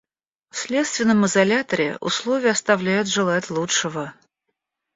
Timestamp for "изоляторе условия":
1.27-2.49